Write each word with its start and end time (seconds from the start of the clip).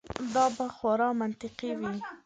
دا 0.33 0.45
به 0.55 0.65
خورا 0.75 1.09
منطقي 1.21 1.69
وي. 1.79 1.95